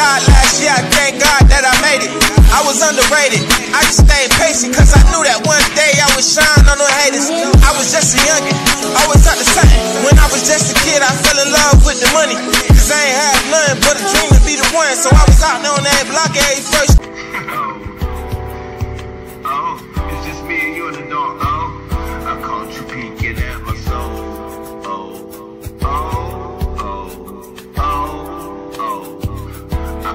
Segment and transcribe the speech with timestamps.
[0.00, 2.12] died last year, I thank God that I made it.
[2.48, 3.44] I was underrated.
[3.76, 6.88] I just stayed patient, cause I knew that one day I would shine on the
[7.04, 7.28] haters.
[7.60, 8.56] I was just a youngin',
[9.04, 9.80] always up to something.
[10.08, 12.36] When I was just a kid, I fell in love with the money.
[12.72, 14.96] Cause I ain't have nothing but a dream to be the one.
[14.96, 17.09] So I was out there on that block every first.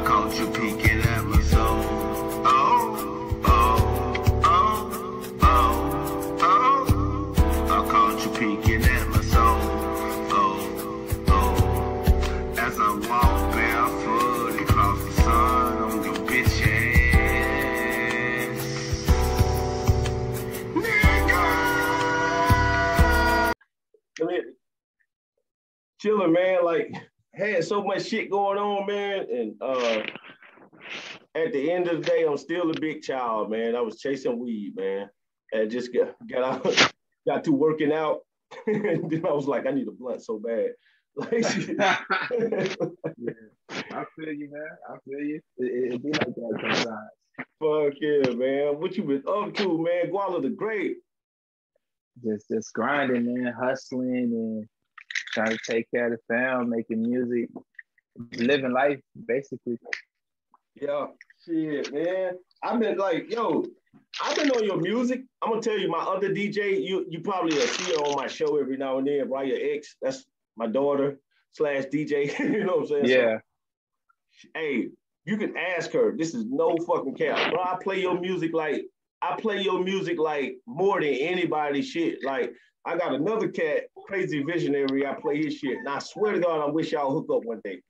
[0.06, 1.82] Caught you peeking at my soul.
[2.46, 4.92] Oh, oh, oh,
[5.42, 7.34] oh, oh.
[7.66, 9.62] I caught you peeking at my soul.
[10.32, 12.54] Oh, oh.
[12.58, 17.06] As I walk barefoot across the sun on your bitch ass.
[24.20, 24.56] Mean,
[26.00, 26.64] chilling, man.
[26.64, 26.94] Like
[27.36, 29.28] had so much shit going on, man.
[29.30, 30.04] And uh
[31.36, 33.76] at the end of the day, I'm still a big child, man.
[33.76, 35.10] I was chasing weed, man.
[35.52, 36.94] And just got got out,
[37.28, 38.22] got to working out.
[38.68, 40.72] and then I was like, I need a blunt so bad.
[41.18, 41.46] Like
[43.92, 44.68] I feel you, man.
[44.90, 45.42] I feel you.
[45.58, 47.00] It, it, it be like that sometimes.
[47.60, 48.80] fuck yeah, man.
[48.82, 50.12] What you been up to, man?
[50.12, 50.98] Gwalla the Great.
[52.24, 54.68] Just just grinding, man, hustling and
[55.36, 57.50] trying to take care of the fam, making music,
[58.38, 59.78] living life, basically.
[60.82, 61.08] Yeah,
[61.46, 62.34] shit, man.
[62.64, 63.66] I've been like, yo,
[64.24, 65.22] I've been on your music.
[65.42, 68.58] I'm gonna tell you, my other DJ, you you probably see her on my show
[68.58, 69.48] every now and then, right?
[69.48, 70.26] Your ex, That's
[70.56, 71.20] my daughter
[71.52, 72.38] slash DJ.
[72.40, 73.08] you know what I'm saying?
[73.08, 73.38] So, Yeah.
[74.54, 74.88] hey,
[75.26, 76.16] you can ask her.
[76.18, 77.52] This is no fucking cap.
[77.52, 78.86] Bro, I play your music like
[79.22, 82.24] I play your music like more than anybody shit.
[82.24, 82.54] Like
[82.86, 85.06] I got another cat, crazy visionary.
[85.06, 85.78] I play his shit.
[85.80, 87.82] And I swear to God, I wish y'all hook up one day.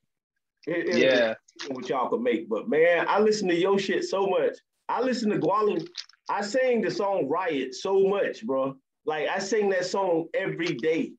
[0.67, 1.33] It, it- Yeah.
[1.69, 2.47] what y'all could make.
[2.49, 4.57] But man, I listen to your shit so much.
[4.87, 5.85] I listen to Gwalla.
[6.29, 8.75] I sing the song Riot so much, bro.
[9.05, 11.11] Like I sing that song every day.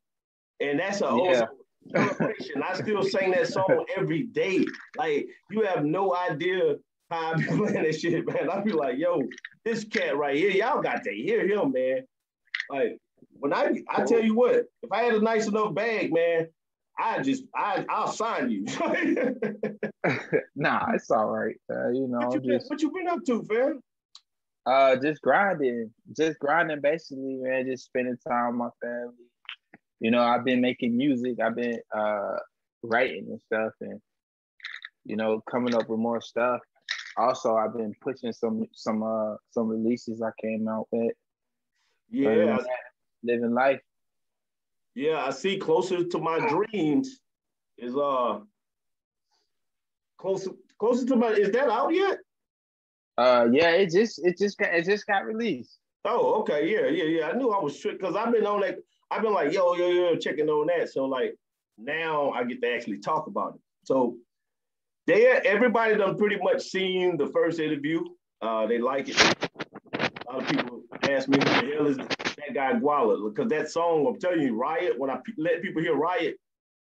[0.60, 1.46] And that's a Yeah.
[1.94, 2.62] celebration.
[2.62, 4.64] I still sing that song every day.
[4.96, 6.76] Like you have no idea
[7.10, 8.50] how I be playing that shit, man.
[8.50, 9.20] I be like, yo,
[9.64, 12.06] this cat right here, y'all got to hear him, man.
[12.70, 12.98] Like
[13.38, 16.48] when I I tell you what, if I had a nice enough bag, man,
[16.98, 18.64] I just I I'll sign you.
[20.56, 21.56] nah, it's all right.
[21.70, 23.80] Uh, you know, what you been just what you been up to, fam?
[24.66, 25.90] uh just grinding.
[26.16, 29.14] Just grinding basically, man, just spending time with my family.
[30.00, 32.36] You know, I've been making music, I've been uh
[32.82, 34.00] writing and stuff and
[35.04, 36.60] you know, coming up with more stuff.
[37.16, 41.12] Also, I've been pushing some some uh some releases I came out with.
[42.10, 42.58] Yeah,
[43.28, 43.80] Other than I- that, living life.
[44.94, 45.24] yeah.
[45.24, 47.20] I see closer to my dreams
[47.78, 48.40] is uh
[50.18, 52.18] closer closer to my is that out yet?
[53.18, 55.78] Uh yeah, it just it just got it just got released.
[56.04, 57.28] Oh, okay, yeah, yeah, yeah.
[57.28, 58.78] I knew I was tricked because I've been on that.
[59.10, 60.90] I've been like, yo, yo, yo, checking on that.
[60.90, 61.36] So like
[61.78, 63.60] now I get to actually talk about it.
[63.84, 64.16] So
[65.06, 68.04] they everybody done pretty much seen the first interview.
[68.40, 69.20] Uh, they like it.
[69.94, 71.98] A lot of people ask me who the hell is
[72.38, 74.98] that guy Gwalla because that song I'm telling you, Riot.
[74.98, 76.36] When I let people hear Riot,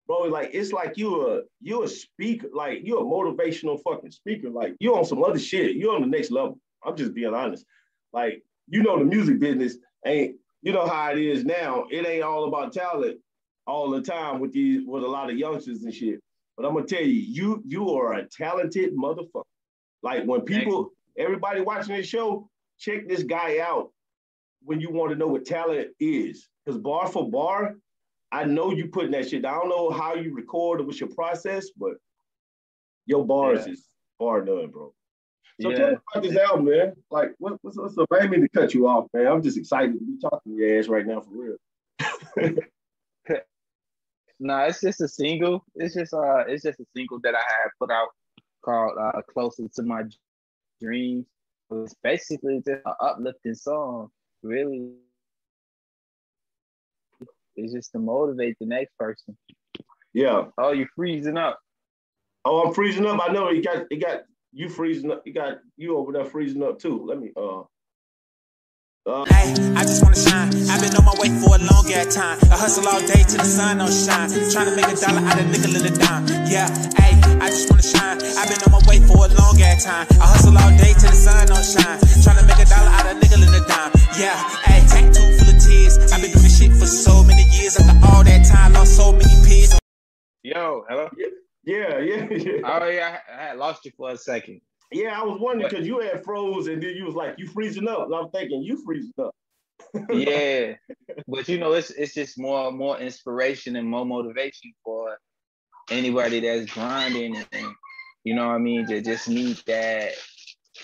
[0.07, 4.51] bro, like it's like you a you a speaker, like you a motivational fucking speaker.
[4.51, 5.77] Like you on some other shit.
[5.77, 6.59] You on the next level.
[6.85, 7.65] I'm just being honest.
[8.13, 9.77] Like you know the music business
[10.07, 11.87] ain't you know how it is now.
[11.91, 13.19] It ain't all about talent
[13.67, 16.21] all the time with these with a lot of youngsters and shit.
[16.57, 19.43] But I'm gonna tell you, you you are a talented motherfucker.
[20.03, 22.49] Like when people, everybody watching this show,
[22.79, 23.92] check this guy out
[24.65, 26.49] when you want to know what talent is.
[26.65, 27.77] Because bar for bar,
[28.31, 29.45] I know you putting that shit.
[29.45, 31.95] I don't know how you record or what's your process, but
[33.07, 33.73] your bars Yeah.
[33.73, 34.95] is bar none, bro.
[35.61, 35.77] So Yeah.
[35.77, 36.95] tell me about this album, man.
[37.11, 38.09] Like, what, what's, what's up?
[38.13, 39.27] I mean to cut you off, man.
[39.27, 41.57] I'm just excited to be talking to your ass right now for real.
[44.41, 45.65] nah, it's just a single.
[45.75, 48.09] It's just uh it's just a single that I had put out
[48.65, 50.05] called uh Closer to My
[50.81, 51.27] Dreams.
[51.71, 54.11] It's basically just an uplifting song,
[54.43, 54.93] really.
[57.57, 59.37] It's just to motivate the next person.
[60.15, 60.47] Yeah.
[60.59, 61.61] Oh, you're freezing up.
[62.45, 63.21] Oh, I'm freezing up.
[63.23, 64.23] I know you got you got
[64.53, 65.23] you freezing up.
[65.25, 67.05] You got you over there freezing up too.
[67.07, 67.63] Let me uh.
[69.07, 70.51] Uh Hey, I just wanna shine.
[70.71, 72.39] I've been on my way for a long ass time.
[72.51, 74.31] I hustle all day till the sun don't shine.
[74.53, 76.27] Trying to make a dollar out of nickel and a dime.
[76.47, 76.69] Yeah,
[76.99, 78.19] hey, I just wanna shine.
[78.39, 80.07] I've been on my way for a long ass time.
[80.23, 81.99] I hustle all day till the sun don't shine.
[82.23, 83.91] Trying to make a dollar out of nickel and a dime.
[84.19, 84.39] Yeah,
[84.71, 85.99] hey, tank too full of tears.
[86.13, 87.75] I've been doing this shit for so many years.
[87.79, 89.75] After all that time, lost so many peers.
[90.43, 91.11] Yo, hello.
[91.65, 92.63] Yeah, yeah, yeah.
[92.65, 94.61] Oh yeah, I, I had lost you for a second.
[94.93, 97.89] Yeah, I was wondering because you had froze and then you was like, you freezing
[97.89, 98.07] up.
[98.07, 99.35] And I'm thinking, you freezing up.
[100.13, 100.75] yeah,
[101.29, 105.19] but you know, it's it's just more more inspiration and more motivation for
[105.91, 107.67] anybody that's grinding and
[108.25, 108.87] you know what I mean.
[108.87, 110.13] To just need that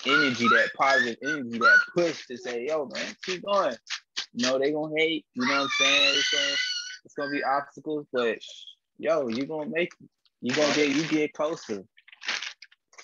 [0.07, 3.77] energy, that positive energy, that push to say, yo, man, keep going.
[4.35, 6.15] You know, they gonna hate, you know what I'm saying?
[6.17, 6.57] It's gonna,
[7.05, 8.39] it's gonna be obstacles, but
[8.99, 10.09] yo, you gonna make it.
[10.41, 11.85] You gonna get you get closer.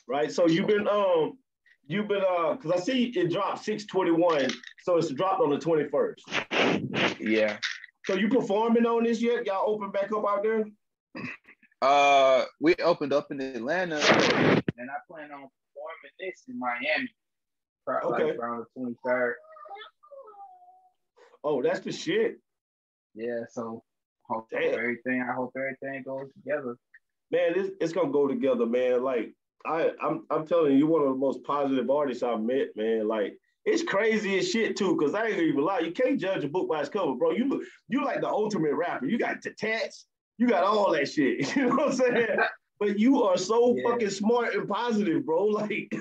[0.07, 0.31] Right.
[0.31, 1.39] So you've been um
[1.87, 4.51] you've been uh because I see it dropped 621,
[4.83, 7.17] so it's dropped on the 21st.
[7.21, 7.59] Yeah.
[8.07, 9.47] So you performing on this yet?
[9.47, 10.65] Y'all open back up out there?
[11.81, 17.09] Uh we opened up in Atlanta and I plan on performing this in Miami.
[17.87, 18.25] Probably Okay.
[18.33, 19.33] like around the 23rd.
[21.43, 22.39] Oh, that's the shit.
[23.15, 23.83] Yeah, so
[24.29, 24.75] hope Damn.
[24.79, 26.77] everything I hope everything goes together.
[27.31, 29.03] Man, it's, it's gonna go together, man.
[29.03, 29.35] Like
[29.67, 33.09] I, I'm, I'm telling you, you're one of the most positive artists I've met, man.
[33.09, 35.81] Like it's crazy as shit too, cause I ain't even lie.
[35.81, 37.31] You can't judge a book by its cover, bro.
[37.33, 39.07] You look, you like the ultimate rapper.
[39.07, 40.07] You got the tats,
[40.39, 41.47] you got all that shit.
[41.57, 42.27] You know what I'm saying?
[42.79, 43.91] but you are so Yeah.
[43.91, 45.47] fucking smart and positive, bro.
[45.47, 45.93] Like,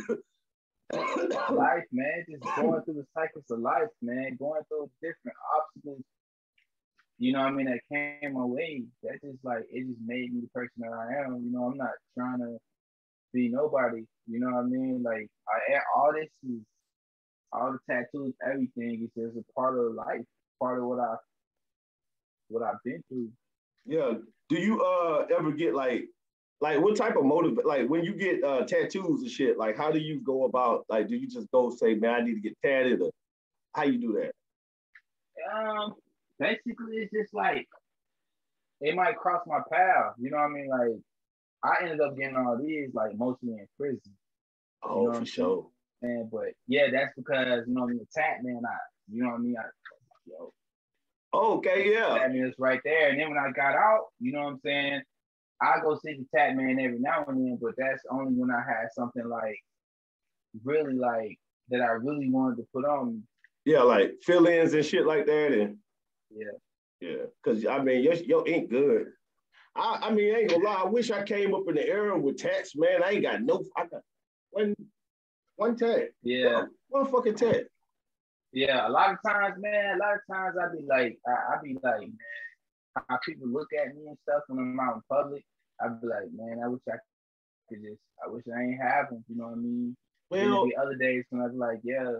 [1.51, 2.25] life, man.
[2.29, 4.35] Just going through the cycles of life, man.
[4.39, 6.03] Going through different obstacles.
[7.17, 7.65] You know what I mean?
[7.67, 7.79] That
[8.21, 8.83] came my way.
[9.01, 11.41] That just like it just made me the person that I am.
[11.43, 12.57] You know, I'm not trying to
[13.33, 14.05] be nobody.
[14.27, 15.03] You know what I mean?
[15.03, 16.61] Like I all this is
[17.51, 20.25] all the tattoos, everything is just a part of life,
[20.59, 21.15] part of what I
[22.49, 23.29] what I've been through.
[23.85, 24.13] yeah.
[24.49, 26.05] Do you uh ever get like,
[26.61, 27.57] like what type of motive?
[27.65, 30.85] Like when you get uh tattoos and shit, like how do you go about?
[30.89, 33.11] Like, do you just go say, man, I need to get tatted, or
[33.73, 34.31] how you do that?
[35.51, 35.93] Um,
[36.39, 37.67] basically, it's just like
[38.81, 40.13] it might cross my path.
[40.19, 40.67] You know what I mean?
[40.69, 41.01] Like
[41.63, 44.01] I ended up getting all these like mostly in prison.
[44.83, 45.67] Oh, You know for sure.
[46.01, 47.99] Man, but yeah, that's because you know I mean.
[47.99, 48.75] The tap man, I
[49.11, 49.55] you know what I mean.
[49.57, 49.63] I,
[50.25, 50.53] yo,
[51.33, 52.15] Okay, yeah.
[52.15, 53.09] man is right there.
[53.09, 55.01] And then when I got out, you know what I'm saying.
[55.61, 58.59] I go see the tap man every now and then, but that's only when I
[58.67, 59.57] had something like
[60.65, 61.37] really like
[61.69, 63.23] that I really wanted to put on.
[63.65, 65.77] Yeah, like fill-ins and shit like that, and
[66.29, 66.51] Yeah.
[66.99, 69.07] yeah, because I mean, your your ink good.
[69.75, 70.81] I, I mean, I ain't gonna lie.
[70.83, 73.03] I wish I came up in the era with tats, man.
[73.03, 73.63] I ain't got no.
[73.75, 74.01] I got
[74.51, 74.75] one,
[75.55, 76.09] one tat.
[76.21, 76.53] Yeah.
[76.55, 77.65] One, one fucking tat.
[78.51, 81.61] Yeah, a lot of times, man, a lot of times I be like, I, I
[81.63, 82.17] be like, man,
[83.09, 85.43] how people look at me and stuff when I'm out in public.
[85.81, 86.97] I be like, man, I wish I
[87.67, 89.25] could just, I wish I ain't have them.
[89.27, 89.97] You know what I mean?
[90.29, 92.11] Well, there'll other days when I be like, yeah,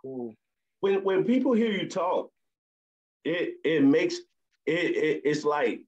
[0.00, 0.34] cool.
[0.80, 2.30] when when people hear you talk,
[3.24, 4.16] it it makes
[4.66, 5.82] it, it it's like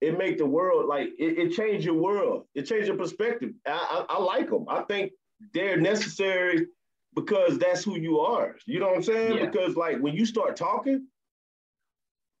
[0.00, 2.46] it make the world like it, it change your world.
[2.54, 3.52] It change your perspective.
[3.66, 4.66] I, I I like them.
[4.68, 5.12] I think
[5.52, 6.66] they're necessary
[7.14, 8.56] because that's who you are.
[8.66, 9.36] You know what I'm saying?
[9.36, 9.46] Yeah.
[9.46, 11.06] Because like when you start talking,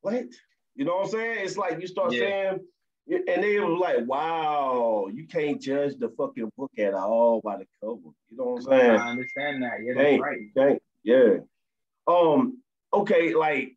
[0.02, 0.24] what?
[0.74, 1.44] You know what I'm saying?
[1.44, 2.20] It's like you start Yeah.
[2.20, 2.60] saying,
[3.28, 7.66] and they were like, "Wow, you can't judge the fucking book at all by the
[7.80, 8.90] cover." You know what I'm saying?
[8.96, 9.78] I understand that.
[9.84, 10.54] Yeah, that's Dang, right.
[10.54, 11.34] dang, yeah.
[12.06, 12.60] Um,
[12.92, 13.76] okay, like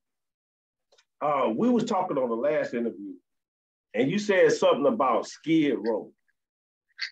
[1.22, 3.14] uh we was talking on the last interview,
[3.98, 6.12] and you said something about Skid Row.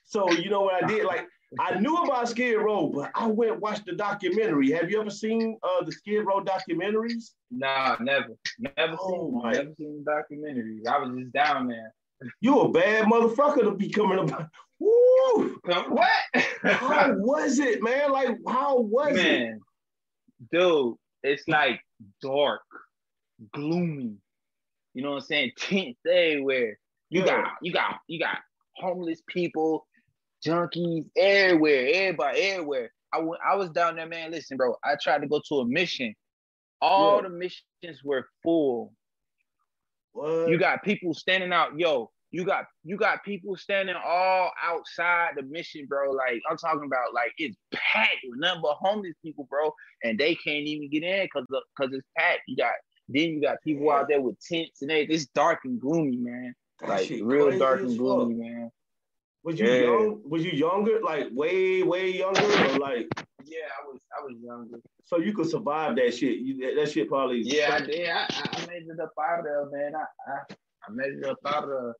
[0.05, 1.05] So you know what I did?
[1.05, 1.27] Like
[1.59, 4.71] I knew about Skid Row, but I went watched the documentary.
[4.71, 7.31] Have you ever seen uh the Skid Row documentaries?
[7.51, 8.29] Nah, never,
[8.77, 9.51] never Oh, seen, my.
[9.51, 10.87] never seen documentaries.
[10.87, 11.93] I was just down there.
[12.41, 14.47] You a bad motherfucker to be coming about.
[14.79, 15.59] Woo!
[15.63, 16.09] What?
[16.63, 18.11] How was it, man?
[18.11, 19.57] Like, how was it?
[20.51, 21.79] dude, it's like
[22.21, 22.61] dark,
[23.53, 24.15] gloomy.
[24.95, 25.51] You know what I'm saying?
[25.59, 26.79] Tents everywhere.
[27.11, 27.25] You Yeah.
[27.25, 28.39] got you got you got
[28.77, 29.85] homeless people,
[30.45, 32.91] junkies everywhere, everybody everywhere.
[33.13, 34.31] I went, I was down there, man.
[34.31, 34.75] Listen, bro.
[34.83, 36.15] I tried to go to a mission.
[36.81, 37.21] All Yeah.
[37.23, 38.93] the missions were full.
[40.13, 40.47] What?
[40.49, 42.11] You got people standing out, yo.
[42.31, 46.11] You got you got people standing all outside the mission, bro.
[46.11, 49.71] Like I'm talking about, like it's packed with nothing but homeless people, bro,
[50.03, 51.45] and they can't even get in because
[51.77, 52.41] because it's packed.
[52.47, 52.73] You got
[53.07, 55.15] then you got people out there with tents and everything.
[55.15, 56.55] It's dark and gloomy, man.
[56.81, 57.97] That Like real dark and fuck.
[57.99, 58.71] gloomy, man.
[59.43, 59.81] Was you Yeah.
[59.81, 60.21] young?
[60.27, 60.99] Was you younger?
[61.01, 63.07] Like way, way younger, or like
[63.45, 64.79] Yeah, I was I was younger.
[65.03, 66.39] so you could survive that shit?
[66.39, 67.41] You, that, that shit probably.
[67.43, 68.09] Yeah, I did.
[68.09, 69.93] I, I made it up out of there, man.
[69.95, 70.37] I I,
[70.87, 71.93] I made it up out of there.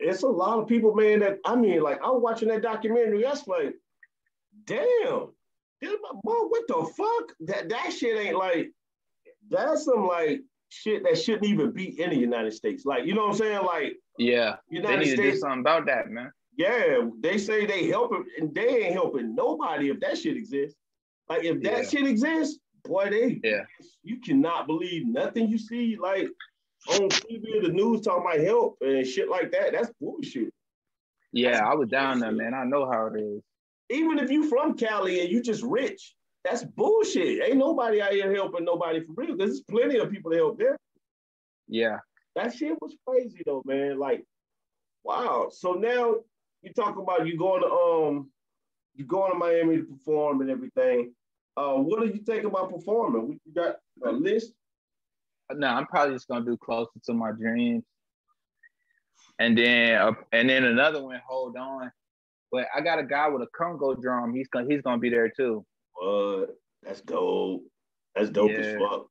[0.00, 1.20] It's a lot of people, man.
[1.20, 3.22] That I mean, like I'm watching that documentary.
[3.22, 3.74] That's like,
[4.66, 5.28] damn,
[5.82, 7.32] Damn, boy, what the fuck?
[7.40, 8.70] That that shit ain't like.
[9.50, 12.84] That's some like shit that shouldn't even be in the United States.
[12.84, 13.64] Like, you know what I'm saying?
[13.64, 16.30] Like, yeah, United they need to do States- something about that, man.
[16.56, 20.76] yeah, they say they helping, and they ain't helping nobody if that shit exists.
[21.28, 21.88] Like, if that Yeah.
[21.88, 23.64] shit exists, boy, they Yeah.
[24.02, 26.28] you cannot believe nothing you see like
[26.88, 29.72] on TV or the news talking about help and shit like that.
[29.72, 30.52] That's bullshit.
[31.32, 32.54] Yeah, I was down there, man.
[32.54, 33.42] I know how it is.
[33.90, 37.42] Even if you from Cali and you just rich, that's bullshit.
[37.42, 39.36] Ain't nobody out here helping nobody for real.
[39.36, 40.76] There's plenty of people to help there.
[41.68, 41.98] Yeah,
[42.34, 43.98] That shit was crazy though, man.
[43.98, 44.24] Like,
[45.04, 45.48] wow.
[45.52, 46.16] So now
[46.62, 48.30] you talk about you going to um
[48.94, 51.14] you going to Miami to perform and everything.
[51.56, 53.38] Uh, what do you think about performing?
[53.44, 54.52] You got a list?
[55.54, 57.84] no, I'm probably just gonna do closer to my dreams,
[59.38, 61.20] and then uh, and then another one.
[61.28, 61.90] Hold on,
[62.52, 64.34] but I got a guy with a Congo drum.
[64.34, 65.64] He's gonna he's gonna be there too.
[66.00, 66.56] What?
[66.82, 67.62] That's dope.
[68.14, 69.06] That's dope as fuck.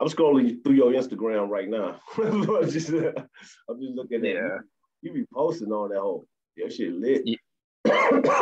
[0.00, 2.00] I'm scrolling through your Instagram right now.
[2.16, 4.32] I'm just, I'm just looking at Yeah.
[4.32, 4.60] you.
[5.02, 7.22] You be posting on that whole your shit lit.
[7.24, 7.36] Yeah.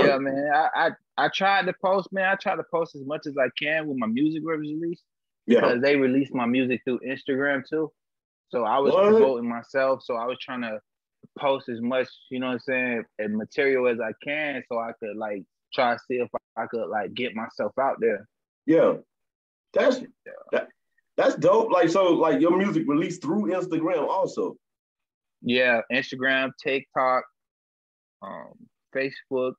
[0.00, 0.50] yeah, man.
[0.54, 2.24] I, I I tried to post, man.
[2.24, 5.02] I try to post as much as I can with my music release
[5.46, 5.60] yeah.
[5.60, 7.90] because they release my music through Instagram too.
[8.50, 9.10] So I was What?
[9.10, 10.02] promoting myself.
[10.04, 10.80] So I was trying to
[11.38, 14.92] post as much, you know what I'm saying, and material as I can, so I
[14.98, 15.42] could like
[15.72, 18.26] try to see if I could like get myself out there.
[18.66, 18.94] Yeah.
[19.72, 20.00] That's
[20.52, 20.68] that,
[21.16, 21.70] that's dope.
[21.70, 24.56] Like so, like your music released through Instagram also.
[25.42, 27.24] Yeah, Instagram, TikTok,
[28.22, 28.52] um,
[28.94, 29.52] Facebook.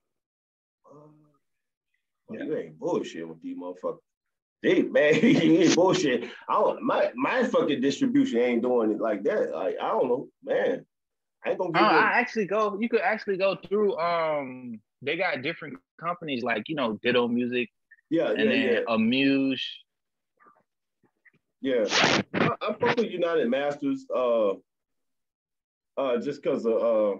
[2.28, 3.98] Well, You ain't bullshit with these motherfuckers.
[4.62, 6.24] They man, you ain't bullshit.
[6.48, 9.52] I don't my my fucking distribution ain't doing it like that.
[9.52, 10.86] Like I don't know, man.
[11.44, 12.78] I ain't gonna Uh, I actually go.
[12.80, 13.98] You could actually go through.
[13.98, 17.68] Um, they got different companies like you know Ditto Music
[18.12, 18.94] yeah, and yeah, then yeah.
[18.94, 19.66] Amuse.
[21.62, 24.50] Yeah, I, I fuck with United Masters, uh,
[25.96, 27.18] uh, just because of uh,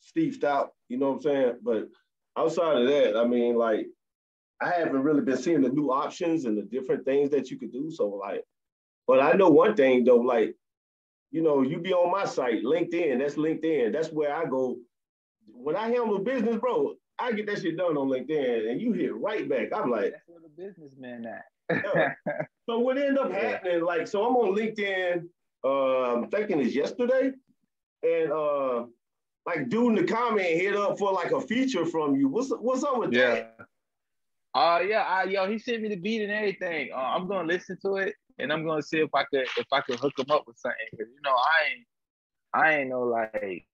[0.00, 0.70] Steve Stoute.
[0.88, 1.52] You know what I'm saying?
[1.62, 1.88] But
[2.36, 3.86] outside of that, I mean, like,
[4.60, 7.72] I haven't really been seeing the new options and the different things that you could
[7.72, 7.92] do.
[7.92, 8.42] So, like,
[9.06, 10.56] but I know one thing though, like,
[11.32, 13.18] you know, you be on my site, LinkedIn.
[13.18, 13.92] That's LinkedIn.
[13.92, 14.76] That's where I go.
[15.46, 19.14] When I handle business, bro, I get that shit done on LinkedIn, and you hit
[19.16, 19.68] right back.
[19.74, 20.12] I'm like.
[20.12, 21.84] That's where the businessman at.
[21.94, 22.12] Yeah.
[22.68, 23.40] So what ended up Yeah.
[23.40, 25.24] happening, like, so I'm on LinkedIn,
[25.64, 27.32] uh, I'm thinking it's yesterday,
[28.04, 28.84] and uh,
[29.46, 32.28] like dude in the comment hit up for like a feature from you.
[32.28, 33.34] What's what's up with yeah.
[33.34, 33.56] that?
[34.54, 36.90] Uh yeah, I, yo, he sent me the beat and everything.
[36.94, 39.80] Uh, I'm gonna listen to it and I'm gonna see if I could if I
[39.80, 40.78] could hook him up with something.
[40.96, 41.86] Cause you know I ain't
[42.54, 43.66] I ain't no like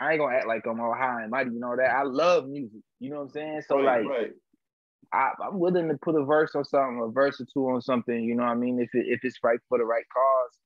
[0.00, 1.50] I ain't gonna act like I'm all high and mighty.
[1.50, 2.80] You know that I love music.
[3.00, 3.62] You know what I'm saying?
[3.68, 4.32] So right, like right.
[5.12, 8.22] I, I'm willing to put a verse or something, a verse or two on something.
[8.22, 8.78] You know what I mean?
[8.80, 10.58] If it, if it's right for the right cause.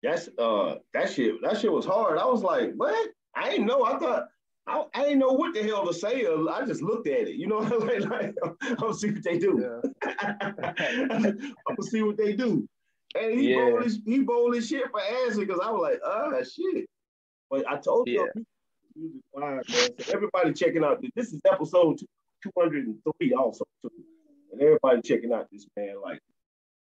[0.00, 2.18] That's uh that shit that shit was hard.
[2.18, 3.08] I was like, what?
[3.34, 3.84] I didn't know.
[3.84, 4.28] I thought
[4.68, 6.26] I, I didn't know what the hell to say.
[6.26, 7.36] I just looked at it.
[7.36, 8.34] You know, like, like
[8.78, 9.80] I'll see what they do.
[9.82, 10.10] Yeah.
[10.20, 12.68] I'm gonna see what they do.
[13.18, 13.56] And he Yeah.
[13.56, 16.86] bold as he bold as shit for answering because I was like, ah shit.
[17.50, 18.28] But I told you
[18.96, 19.12] Yeah.
[19.34, 19.62] fine.
[19.68, 21.32] So everybody checking out this.
[21.32, 21.98] Is episode
[22.42, 23.90] 203 also too.
[24.52, 26.00] And everybody checking out this man.
[26.02, 26.20] Like,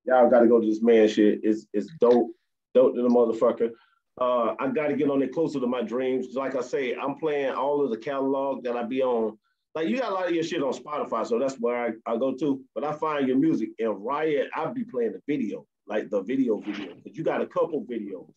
[0.05, 1.41] y'all gotta go to this man shit.
[1.45, 2.31] It's it's dope,
[2.75, 3.71] dope to the motherfucker.
[4.19, 6.29] Uh, I gotta get on it closer to my dreams.
[6.35, 9.37] Like I say, I'm playing all of the catalog that I be on.
[9.75, 12.17] Like you got a lot of your shit on Spotify, so that's where I, I
[12.17, 12.63] go to.
[12.75, 16.59] But I find your music and Riot, I'll be playing the video, like the video
[16.59, 16.95] video.
[16.95, 18.31] Because you got a couple videos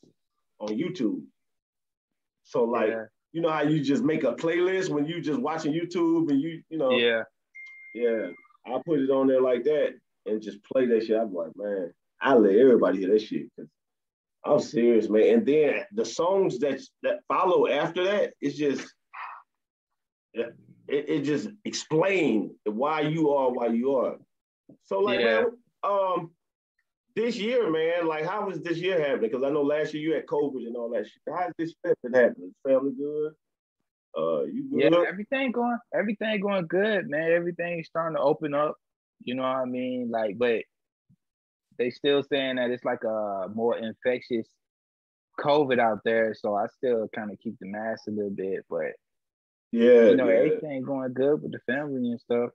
[0.59, 1.24] on YouTube.
[2.43, 3.05] So like, yeah.
[3.31, 6.62] you know how you just make a playlist when you just watching YouTube and you,
[6.69, 7.24] you know, yeah.
[7.93, 8.27] yeah,
[8.65, 9.93] I put it on there like that
[10.25, 11.17] and just play that shit.
[11.17, 13.69] I'm like, man, I let everybody hear that shit because
[14.46, 15.34] I'm serious, man.
[15.34, 18.93] And then the songs that that follow after that, it's just
[20.34, 20.55] it,
[20.88, 24.15] it just explain why you are why you are.
[24.86, 25.41] So like, Yeah.
[25.41, 25.51] man,
[25.84, 26.31] um,
[27.15, 29.29] this year, man, like how was this year happening?
[29.29, 31.22] Because I know last year you had COVID and all that shit.
[31.27, 32.55] How's this year been happening?
[32.65, 33.34] Family good?
[34.17, 34.93] Uh, you good?
[34.93, 37.31] Yeah, everything going, everything going good, man.
[37.31, 38.75] Everything's starting to open up.
[39.24, 40.10] You know what I mean?
[40.10, 40.63] Like, but
[41.79, 44.48] they still saying that it's like a more infectious
[45.39, 46.36] COVID out there.
[46.36, 48.91] So I still kind of keep the mask a little bit, but
[49.71, 50.36] yeah, you know, yeah.
[50.36, 52.51] everything going good with the family and stuff.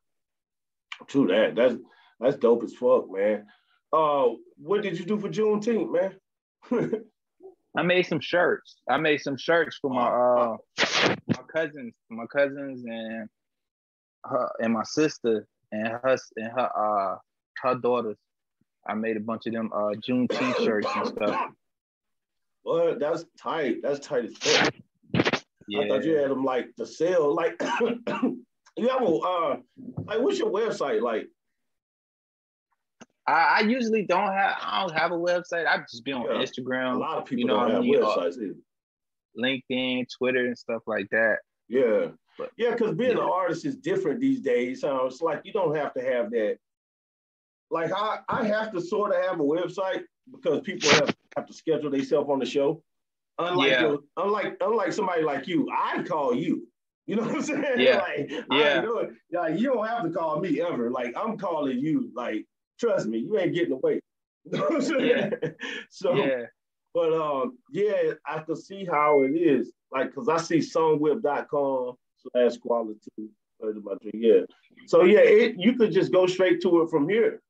[1.08, 1.54] True that.
[1.56, 1.74] That's
[2.20, 3.46] that's dope as fuck, man.
[3.92, 5.92] Uh, what did you do for Juneteenth,
[6.70, 7.04] man?
[7.76, 8.76] I made some shirts.
[8.88, 10.56] I made some shirts for my uh
[11.28, 13.28] my cousins, my cousins and
[14.24, 17.16] her and my sister and her and her uh
[17.62, 18.16] her daughters.
[18.86, 21.50] I made a bunch of them uh June t-shirts and stuff.
[22.64, 23.76] Well, that's tight.
[23.82, 24.74] That's tight as fuck.
[25.68, 25.80] Yeah.
[25.80, 27.34] I thought you had them like to sell.
[27.34, 27.54] Like
[28.76, 29.56] you have a uh
[30.04, 31.28] like what's your website like?
[33.26, 35.66] I, I usually don't have I don't have a website.
[35.66, 36.42] I just be on Yeah.
[36.44, 38.02] Instagram, A lot of people you know don't have mean?
[38.02, 38.54] Uh, websites either.
[39.38, 41.38] LinkedIn, Twitter, and stuff like that.
[41.68, 42.08] Yeah.
[42.38, 44.80] But- Yeah, because being an artist is different these days.
[44.82, 46.58] So it's like you don't have to have that.
[47.74, 50.02] Like I, I have to sort of have a website
[50.32, 52.82] because people have, have to schedule themselves on the show.
[53.38, 53.80] Unlike Yeah.
[53.82, 56.68] your- unlike unlike somebody like you, I call you.
[57.06, 57.64] You know what I'm saying?
[57.78, 57.98] Yeah.
[57.98, 58.44] like, Yeah.
[58.50, 59.10] I know it.
[59.32, 60.88] Like, you don't have to call me ever.
[60.90, 62.10] Like I'm calling you.
[62.14, 62.46] Like
[62.78, 64.00] trust me, you ain't getting away.
[64.46, 65.32] You know what I'm saying?
[65.90, 66.42] So yeah.
[66.94, 69.72] but um, yeah, I can see how it is.
[69.90, 71.94] Like, cause I see songwhip.com
[72.32, 73.00] slash quality.
[73.60, 74.42] heard about you, Yeah.
[74.86, 77.40] So yeah, it you could just go straight to it from here.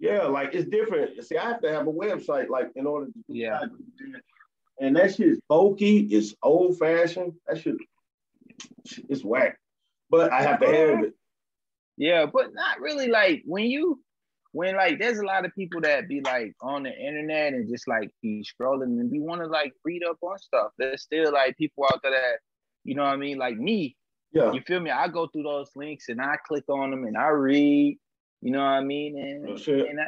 [0.00, 1.22] Yeah, like it's different.
[1.24, 3.58] See, I have to have a website, like in order to do Yeah.
[3.60, 4.20] that.
[4.80, 7.34] And that shit is bulky, it's old fashioned.
[7.46, 7.76] That shit
[9.08, 9.58] it's whack.
[10.10, 11.14] But I have to have it.
[11.96, 14.00] Yeah, but not really like when you
[14.52, 17.86] when like there's a lot of people that be like on the internet and just
[17.88, 20.70] like be scrolling and be want to like read up on stuff.
[20.78, 22.38] There's still like people out there that,
[22.84, 23.96] you know what I mean, like me,
[24.32, 24.52] Yeah.
[24.52, 24.90] you feel me?
[24.90, 27.98] I go through those links and I click on them and I read,
[28.40, 29.18] you know what I mean?
[29.18, 29.88] And, shit.
[29.88, 30.04] and I,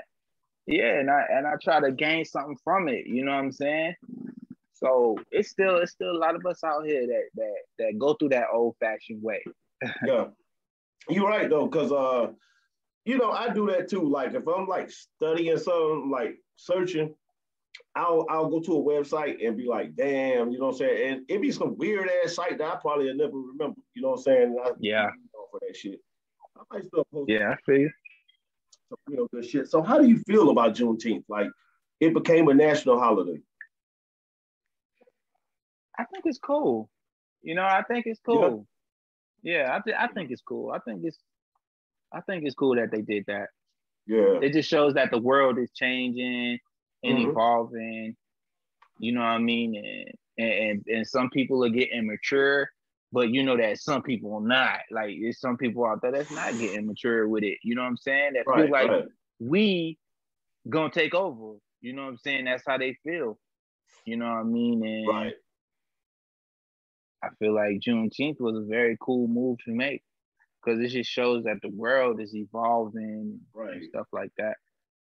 [0.67, 3.53] yeah, and I and I try to gain something from it, you know what I'm
[3.53, 3.95] saying?
[4.73, 8.15] So it's still it's still a lot of us out here that that that go
[8.15, 9.43] through that old fashioned way.
[10.07, 10.27] Yeah.
[11.09, 12.33] You're right though, because uh,
[13.05, 14.09] you know, I do that too.
[14.09, 17.15] Like if I'm like studying something, like searching,
[17.95, 21.13] I'll I'll go to a website and be like, damn, you know what I'm saying?
[21.13, 23.81] And it'd be some weird ass site that I probably never remember.
[23.95, 24.57] You know what I'm saying?
[24.63, 25.09] I, Yeah.
[25.51, 26.01] For that shit.
[26.57, 27.91] I might still post Yeah, I feel you.
[28.90, 29.68] Some real good shit.
[29.68, 31.25] So how do you feel about Juneteenth?
[31.28, 31.49] Like
[32.00, 33.40] it became a national holiday.
[35.99, 36.90] I think it's cool.
[37.42, 38.66] You know, I think it's cool.
[39.42, 40.70] Yeah, I, th- I think it's cool.
[40.73, 41.18] I think it's
[42.12, 43.48] I think it's cool that they did that.
[44.07, 44.40] Yeah.
[44.42, 46.59] It just shows that the world is changing
[47.05, 47.31] and Mhm.
[47.31, 48.16] evolving.
[48.98, 49.76] You know what I mean?
[50.38, 52.68] And, and and some people are getting mature,
[53.12, 54.81] but you know that some people are not.
[54.90, 57.59] Like there's some people out there that's not getting mature with it.
[57.62, 58.33] You know what I'm saying?
[58.35, 59.05] That Right, feel like right.
[59.40, 59.99] we
[60.68, 61.59] gonna take over.
[61.81, 62.44] You know what I'm saying?
[62.44, 63.38] That's how they feel.
[64.05, 64.85] You know what I mean?
[64.87, 65.35] And Right.
[67.23, 70.03] I feel like Juneteenth was a very cool move to make
[70.64, 73.75] because it just shows that the world is evolving Right.
[73.77, 74.57] and stuff like that.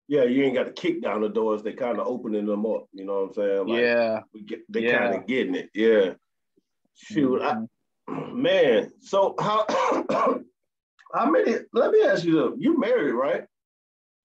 [0.09, 1.63] Yeah, you ain't got to kick down the doors.
[1.63, 2.87] They kind of opening them up.
[2.93, 3.67] You know what I'm saying?
[3.69, 4.21] Like, yeah.
[4.35, 4.99] we get they Yeah.
[4.99, 5.71] kind of getting it.
[5.73, 6.15] Yeah.
[6.95, 7.69] Shoot, I, Mhm.
[8.11, 8.91] Man.
[9.01, 9.65] So how
[11.15, 11.57] how many?
[11.73, 12.55] Let me ask you though.
[12.59, 13.45] You married, right?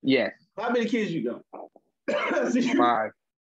[0.01, 1.41] yes, How many kids you got?
[2.77, 3.11] Five.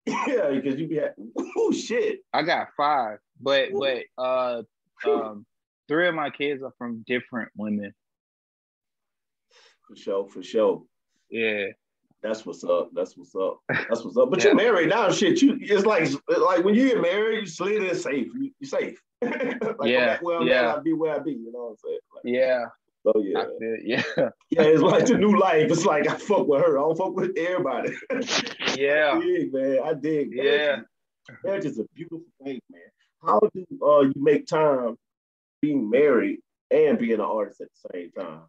[0.06, 1.14] yeah, because you be had,
[1.56, 2.20] oh shit.
[2.32, 3.78] I got five, but Ooh.
[3.78, 4.62] but uh
[5.06, 5.46] um
[5.88, 7.92] three of my kids are from different women.
[9.86, 10.82] For sure, for sure.
[11.30, 11.66] Yeah,
[12.22, 12.90] That's what's up.
[12.92, 13.58] That's what's up.
[13.68, 14.30] That's what's up.
[14.30, 14.46] But Yeah.
[14.46, 15.40] you're married now, shit.
[15.42, 18.28] You it's like like when you get married, you slid in safe.
[18.34, 19.00] You, are safe.
[19.78, 20.74] like, Yeah, Well, yeah.
[20.74, 21.32] I be where I be.
[21.32, 21.98] You know what I'm saying?
[22.14, 22.66] Like, yeah,
[23.02, 23.44] so yeah.
[23.58, 24.02] feel yeah,
[24.50, 25.70] Yeah, it's like the new life.
[25.70, 26.78] It's like I fuck with her.
[26.78, 27.94] I don't fuck with everybody.
[28.76, 29.12] yeah.
[29.14, 29.78] I dig, man.
[29.84, 30.30] I dig.
[30.32, 30.80] Yeah.
[31.44, 32.82] Marriage is a beautiful thing, man.
[33.22, 34.96] How do uh, you make time
[35.60, 38.40] being married and being an artist at the same time?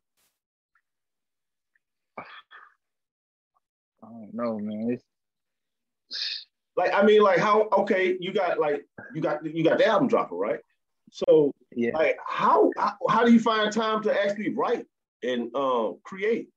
[4.03, 4.97] I don't know, man.
[6.09, 6.40] It's
[6.81, 10.07] Like, I mean, like how okay, you got like you got you got the album
[10.07, 10.59] dropper, right?
[11.11, 11.91] So yeah.
[11.93, 14.87] like how how, how do you find time to actually write
[15.21, 16.49] and um create?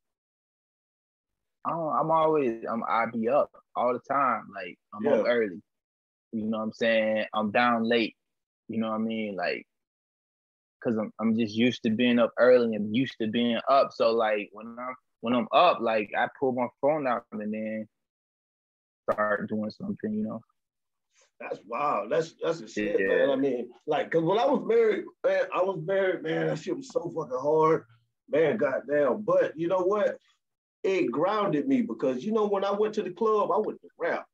[1.68, 4.46] Oh, I'm always I'm I be up all the time.
[4.54, 5.60] Like I'm up early.
[6.32, 7.26] You know what I'm saying?
[7.34, 8.16] I'm down late.
[8.68, 9.36] You know what I mean?
[9.36, 9.66] Like
[10.82, 13.90] cause I'm I'm just used to being up early and used to being up.
[13.92, 17.86] So like when I'm when I'm up, like I pull my phone out and then
[19.10, 20.40] start doing something, you know.
[21.40, 22.10] That's wild.
[22.10, 23.06] That's that's a shit, Yeah.
[23.08, 23.30] man.
[23.30, 26.46] I mean, like, cause when I was married, man, I was married, man.
[26.46, 27.84] That shit was so fucking hard,
[28.30, 28.56] man.
[28.56, 29.22] Goddamn.
[29.22, 30.16] But you know what?
[30.84, 33.88] It grounded me because you know when I went to the club, I went to
[33.98, 34.26] rap,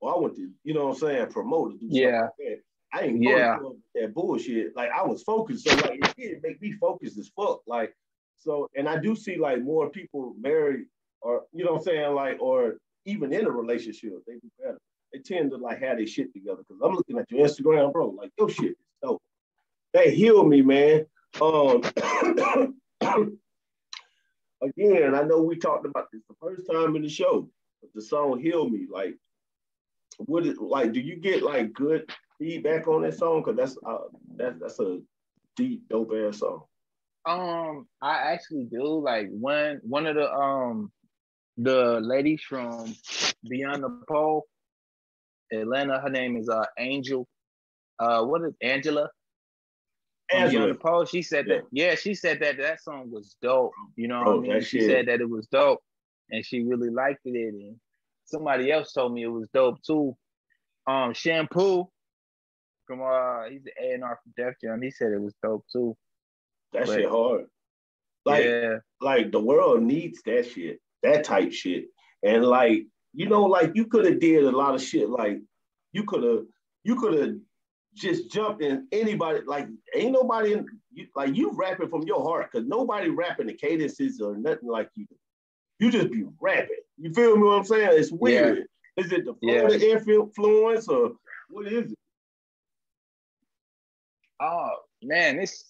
[0.00, 2.20] or I went to, you know what I'm saying, promote to do something Yeah.
[2.22, 2.58] like that.
[2.92, 3.56] I ain't go Yeah.
[3.58, 4.76] to that bullshit.
[4.76, 7.60] Like I was focused, so like it didn't make me focused as fuck.
[7.66, 7.94] Like
[8.38, 10.86] so, and I do see like more people married,
[11.22, 14.78] or you know what I'm saying, like, or even in a relationship, they do better
[15.12, 16.62] they tend to like have their shit together.
[16.68, 18.08] Cause I'm looking at your Instagram, bro.
[18.08, 19.22] Like your shit is dope.
[19.94, 21.06] That healed me, man.
[21.40, 21.82] Um
[24.62, 27.48] again, I know we talked about this the first time in the show.
[27.80, 29.16] But the song "Heal Me." Like,
[30.18, 30.92] what is like?
[30.92, 33.42] Do you get like good feedback on that song?
[33.42, 33.98] Cause that's uh,
[34.36, 35.00] that's that's a
[35.56, 36.62] deep, dope ass song.
[37.26, 39.00] Um, I actually do.
[39.00, 40.90] Like one one of the um
[41.56, 42.94] the ladies from
[43.48, 44.44] Beyond the Pole,
[45.52, 46.00] Atlanta.
[46.00, 47.26] Her name is uh Angel.
[47.98, 49.08] Uh, what is Angela?
[50.30, 51.04] From Beyond the Pole.
[51.06, 51.54] She said Yeah.
[51.56, 51.64] that.
[51.70, 53.72] Yeah, she said that that song was dope.
[53.96, 54.60] You know Bro, what I mean?
[54.62, 55.80] She shit- said that it was dope,
[56.30, 57.54] and she really liked it.
[57.54, 57.76] And
[58.24, 60.16] somebody else told me it was dope too.
[60.86, 61.88] Um, Shampoo
[62.86, 64.80] from uh, he's the A and R from Def Jam.
[64.82, 65.96] He said it was dope too.
[66.72, 67.46] that But- shit hard.
[68.24, 71.86] Like, yeah, like the world needs that shit, that type shit.
[72.22, 75.08] And like, you know, like you could have did a lot of shit.
[75.08, 75.38] Like
[75.92, 76.44] you could have,
[76.84, 77.34] you could have
[77.94, 79.40] just jumped in anybody.
[79.46, 83.54] Like ain't nobody in, you, like you rapping from your heart because nobody rapping the
[83.54, 85.06] cadences or nothing like you.
[85.78, 86.76] You just be rapping.
[86.98, 87.42] You feel me?
[87.42, 87.90] What I'm saying?
[87.92, 88.66] It's weird.
[88.96, 89.60] Is it the Yeah.
[89.60, 91.12] Florida influence or
[91.48, 91.98] what is it?
[94.40, 94.70] Oh
[95.02, 95.64] man, this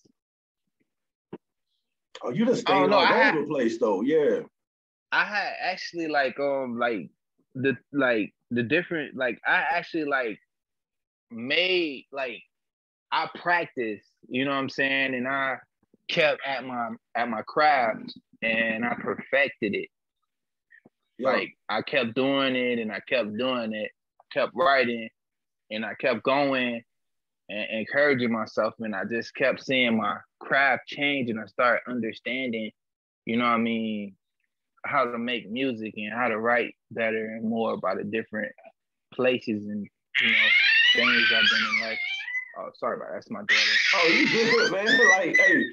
[2.22, 4.02] Oh, you just don't all over the place though.
[4.02, 4.40] Yeah.
[5.16, 7.08] I had actually like um like
[7.54, 10.38] the like the different like I actually like
[11.30, 12.42] made like
[13.10, 15.56] I practiced, you know what I'm saying, and I
[16.10, 19.88] kept at my at my craft and I perfected it.
[21.18, 21.30] Yeah.
[21.30, 23.92] Like I kept doing it and I kept doing it,
[24.34, 25.08] kept writing,
[25.70, 26.82] and I kept going
[27.48, 32.70] and encouraging myself, and I just kept seeing my craft change, and I started understanding,
[33.24, 34.14] you know what I mean,
[34.86, 38.52] how to make music and how to write better and more about the different
[39.14, 39.86] places and
[40.22, 40.36] you know
[40.94, 41.98] things I've been in life.
[42.58, 43.14] Oh, sorry about that.
[43.14, 43.60] That's my daughter.
[43.96, 45.08] Oh, you did good, man.
[45.10, 45.64] Like, hey,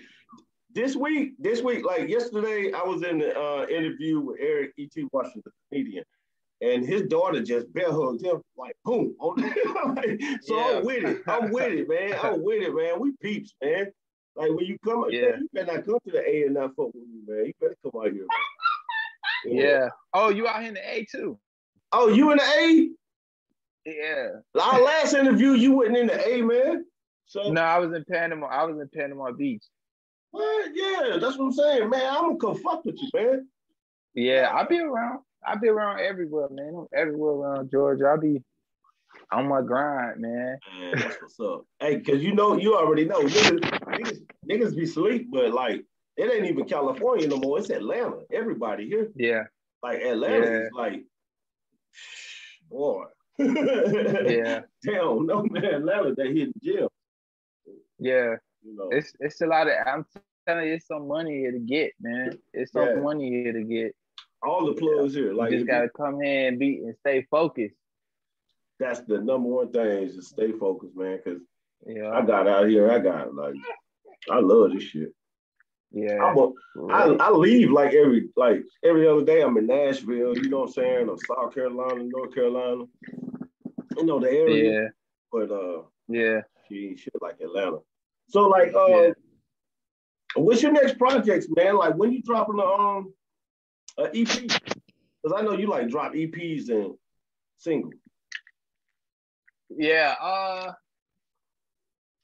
[0.74, 5.08] this week, this week, like yesterday, I was in the uh, interview with Eric E.T.
[5.14, 6.04] Washington, the comedian,
[6.62, 9.16] and his daughter just bear hugged him, like, boom.
[9.22, 10.78] Like, so Yeah.
[10.80, 11.22] I'm with it.
[11.28, 12.20] I'm with it, man.
[12.22, 13.00] I'm with it, man.
[13.00, 13.88] We peeps, man.
[14.36, 15.22] Like, when you come, Yeah.
[15.32, 17.46] man, you better not come to the A and not fuck with me, man.
[17.46, 18.14] You better come out here.
[18.16, 18.28] man.
[19.46, 19.90] Yeah.
[20.14, 21.40] Oh, you out here in the A too?
[21.92, 22.90] Oh, you in the A?
[23.86, 24.28] Yeah.
[24.62, 26.86] Our last interview, you wasn't in the A, man.
[27.26, 28.48] So, No, I was in Panama.
[28.48, 29.64] I was in Panama Beach.
[30.32, 30.70] what?
[30.74, 32.06] Yeah, that's what I'm saying, man.
[32.08, 33.48] I'm gonna come fuck with you, man.
[34.14, 35.20] Yeah, I be around.
[35.46, 36.74] I be around everywhere, man.
[36.78, 38.14] I'm everywhere around Georgia.
[38.14, 38.42] I be
[39.32, 40.58] on my grind, man.
[40.80, 41.66] Man, that's what's up.
[41.80, 45.84] Hey, cause you know, you already know, niggas, niggas, niggas be sleep, but like
[46.18, 47.60] it ain't even California no more.
[47.60, 48.20] It's Atlanta.
[48.32, 49.44] Everybody here, Yeah,
[49.82, 50.60] like Atlanta, Yeah.
[50.66, 51.04] is like,
[52.70, 53.06] boy.
[53.40, 56.92] yeah, Damn, no man, Atlanta, they hidden jail.
[58.00, 58.36] yeah.
[58.66, 59.74] You know, It's it's a lot of.
[59.86, 60.06] I'm
[60.48, 62.38] telling you, it's some money here to get, man.
[62.54, 62.96] It's some Yeah.
[63.02, 63.94] money here to get.
[64.42, 65.34] all the plugs here.
[65.34, 67.76] Like You just gotta you- come here and be and stay focused.
[68.80, 71.20] that's the number one thing is to stay focused, man.
[71.24, 71.40] Cause
[71.86, 73.56] Yeah, I got out here, I got like,
[74.30, 75.14] I love this shit.
[75.94, 76.24] Yeah.
[76.24, 76.52] I'm a,
[76.92, 79.42] I, I leave like every like every other day.
[79.42, 82.84] I'm in Nashville, you know what I'm saying, or South Carolina, North Carolina.
[83.98, 84.88] You know the area, yeah,
[85.32, 86.42] but uh, yeah.
[86.68, 87.78] she shit like Atlanta.
[88.28, 89.12] So like, uh, Yeah.
[90.36, 91.78] what's your next projects, man?
[91.78, 93.14] Like when you dropping the um
[94.00, 94.28] a EP?
[94.28, 96.96] Because I know you like drop EPs and
[97.58, 97.94] singles.
[99.70, 100.72] Yeah, uh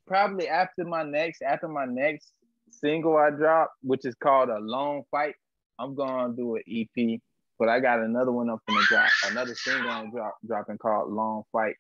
[0.08, 2.34] probably after my next after my next
[2.72, 5.36] single I drop, which is called A Long Fight,
[5.80, 7.20] I'm gonna do an EP.
[7.58, 11.12] But I got another one up in the drop, another single I'm drop dropping called
[11.12, 11.76] Long Fight.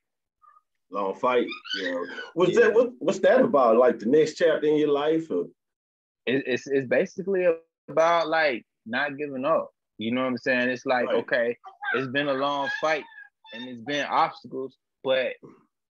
[0.92, 1.46] Long fight.
[1.80, 2.04] Yeah.
[2.34, 2.62] What's Yeah.
[2.62, 2.74] that?
[2.74, 3.78] What, what's that about?
[3.78, 5.30] Like the next chapter in your life?
[5.30, 5.46] Or
[6.26, 7.46] It, it's it's basically
[7.88, 9.70] about like not giving up.
[10.00, 10.70] You know what I'm saying?
[10.70, 11.16] It's like, Right.
[11.18, 11.58] okay,
[11.94, 13.04] it's been a long fight
[13.54, 15.34] and it's been obstacles, but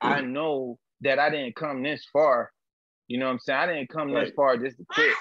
[0.02, 2.52] I know that I didn't come this far.
[3.10, 3.60] You know what I'm saying?
[3.60, 5.16] I didn't come this far just to quit.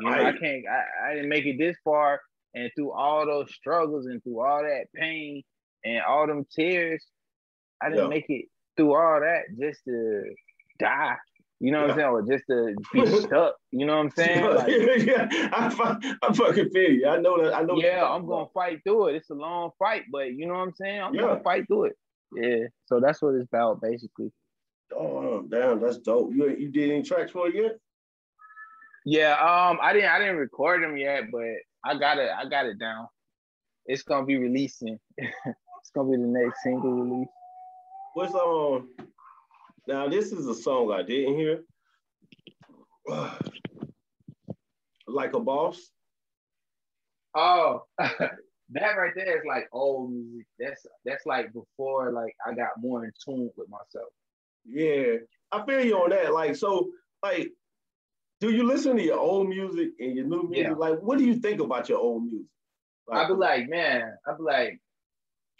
[0.00, 0.40] You know, I Right.
[0.40, 2.20] can't I, I didn't make it this far
[2.54, 5.42] and through all those struggles and through all that pain
[5.84, 7.04] and all them tears,
[7.82, 8.08] I didn't Yeah.
[8.08, 10.22] make it through all that just to
[10.78, 11.16] die.
[11.60, 12.08] You know what I'm saying?
[12.08, 13.56] Or just to be stuck.
[13.72, 14.44] You know what I'm saying?
[14.54, 14.70] Like,
[15.04, 17.08] yeah, I, I fucking feel you.
[17.08, 17.52] I know that.
[17.56, 17.76] I know.
[17.80, 19.16] yeah, I'm gonna fight through it.
[19.16, 21.02] It's a long fight, but you know what I'm saying?
[21.02, 21.22] I'm Yeah.
[21.22, 21.96] gonna fight through it.
[22.36, 22.66] Yeah.
[22.86, 24.30] So that's what it's about basically.
[24.96, 26.32] Oh damn, that's dope.
[26.34, 27.78] You you did any tracks for it yet?
[29.04, 31.42] Yeah, um, I didn't I didn't record them yet, but
[31.84, 33.06] I got it, I got it down.
[33.86, 34.98] It's gonna be releasing.
[35.16, 37.28] it's gonna be the next single release.
[38.14, 38.90] What's um?
[39.86, 41.62] Now this is a song I didn't hear.
[45.06, 45.90] like a boss.
[47.34, 50.46] Oh, that right there is like old music.
[50.58, 54.12] That's that's like before like I got more in tune with myself.
[54.64, 55.16] Yeah,
[55.52, 56.32] I feel you on that.
[56.32, 56.90] Like, so,
[57.22, 57.50] like,
[58.40, 60.72] do you listen to your old music and your new music?
[60.72, 60.74] Yeah.
[60.74, 62.46] Like, what do you think about your old music?
[63.12, 64.80] I'd be like, man, I'd be like,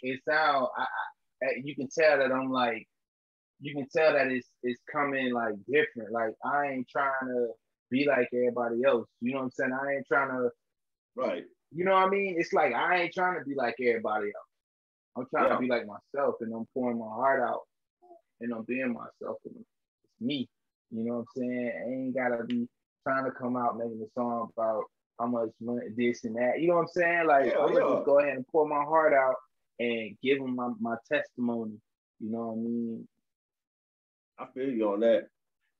[0.01, 0.67] it sound.
[0.77, 2.87] I, I, eh, you can tell that I'm like,
[3.59, 6.11] you can tell that it's it's coming like different.
[6.11, 7.47] Like I ain't trying to
[7.91, 9.07] be like everybody else.
[9.19, 9.73] You know what I'm saying?
[9.73, 10.49] I ain't trying to.
[11.15, 11.43] right.
[11.71, 12.35] You know what I mean?
[12.37, 14.47] It's like I ain't trying to be like everybody else.
[15.17, 15.55] I'm trying Yeah.
[15.55, 17.61] to be like myself, and I'm pouring my heart out,
[18.41, 20.47] and I'm being myself, and it's me.
[20.91, 21.71] You know what I'm saying?
[21.75, 22.67] I ain't gotta be
[23.03, 24.83] trying to come out making a song about
[25.19, 26.59] how much money this and that.
[26.59, 27.27] You know what I'm saying?
[27.27, 29.35] Like Yeah, I'm gonna just go ahead and pour my heart out
[29.79, 31.73] and give them my, my testimony.
[32.19, 33.07] You know what I mean?
[34.39, 35.27] I feel you on that.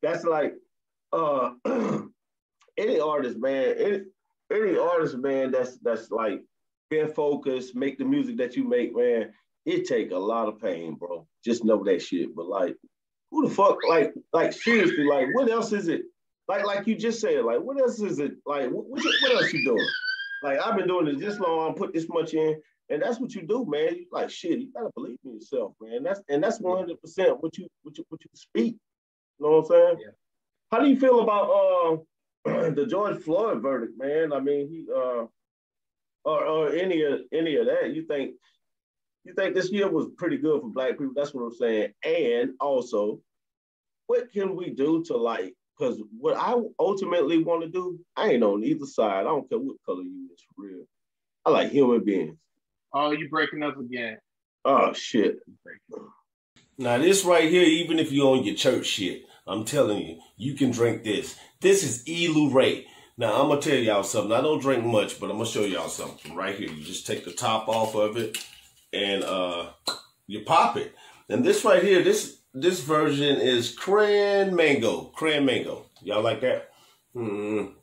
[0.02, 0.54] That's like
[1.12, 1.52] uh
[2.78, 4.02] any artist, man, any
[4.52, 6.41] any artist, man, that's that's like
[6.89, 9.32] being focused, make the music that you make, man,
[9.69, 11.27] it take a lot of pain, bro.
[11.43, 12.36] Just know that shit.
[12.36, 12.75] But like,
[13.32, 16.01] who the fuck, like, like seriously, like, what else is it?
[16.47, 18.34] Like, like you just said, like, what else is it?
[18.45, 19.88] Like, what, what, what else you doing?
[20.41, 23.36] Like, I've been doing this this long, I put this much in, and that's what
[23.36, 23.95] you do, man.
[23.95, 24.60] You like shit.
[24.60, 26.01] You gotta believe in yourself, man.
[26.01, 28.77] That's and that's one hundred percent what you what you what you speak.
[29.38, 29.97] You know what I'm saying?
[29.99, 30.12] Yeah.
[30.71, 34.34] How do you feel about uh the George Floyd verdict, man?
[34.34, 35.25] I mean, he uh
[36.25, 37.93] or, or any of any of that.
[37.93, 38.34] You think
[39.29, 41.13] you think this year was pretty good for black people?
[41.15, 41.93] That's what I'm saying.
[42.03, 43.19] And also,
[44.07, 45.53] what can we do to like?
[45.77, 49.21] Because what I ultimately want to do, I ain't on either side.
[49.21, 50.83] I don't care what color you is for real.
[51.45, 52.37] I like human beings.
[52.91, 54.17] Oh, you breaking up again?
[54.65, 55.37] Oh shit.
[55.47, 56.11] You breaking up.
[56.77, 60.55] Now this right here, even if you on your church shit, I'm telling you, you
[60.55, 61.37] can drink this.
[61.61, 62.87] This is Elu Ray.
[63.17, 64.31] Now I'm gonna tell y'all something.
[64.31, 66.69] I don't drink much, but I'm gonna show y'all something right here.
[66.69, 68.37] You just take the top off of it
[68.93, 69.69] and uh
[70.28, 70.95] you pop it.
[71.28, 75.06] And this right here, this this version is cran mango.
[75.15, 75.86] Cran mango.
[76.02, 76.71] Y'all like that?
[77.15, 77.73] Mm.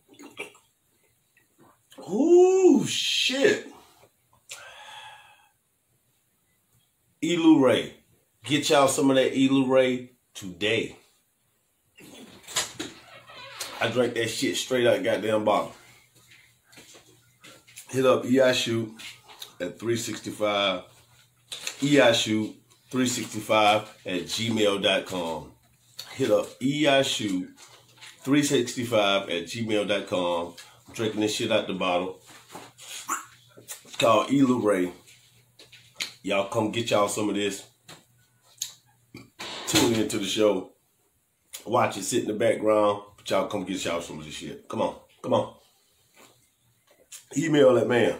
[2.10, 3.68] Ooh shit.
[7.22, 7.94] Elu Ray.
[8.44, 10.96] Get y'all some of that Elu Ray today.
[13.80, 15.74] I drank that shit straight out goddamn bottle.
[17.90, 18.90] Hit up EIShoot
[19.60, 20.82] at 365.
[21.80, 22.54] EIShoot
[22.90, 25.52] 365 at gmail.com.
[26.14, 27.48] Hit up EIShoot
[28.22, 30.54] 365 at gmail.com.
[30.88, 32.20] I'm drinking this shit out the bottle.
[33.58, 34.92] It's called Elu Ray.
[36.22, 37.64] Y'all come get y'all some of this.
[39.66, 40.72] Tune into the show.
[41.66, 43.02] Watch it sit in the background.
[43.16, 44.66] But y'all come get y'all some of this shit.
[44.68, 44.96] Come on.
[45.22, 45.54] Come on.
[47.36, 48.16] Email that man.